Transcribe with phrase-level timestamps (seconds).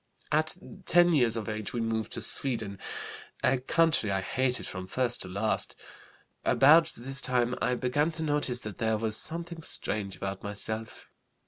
[0.31, 0.57] "At
[0.87, 2.79] 10 years of age we moved to Sweden,
[3.43, 5.75] a country I hated from first to last.
[6.43, 11.07] About this time I began to notice that there was something strange about myself.